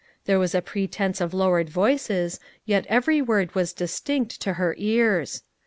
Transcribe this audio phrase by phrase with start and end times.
[0.25, 5.43] There was a pretense of lowered voices, yet every word was distinct to her ears.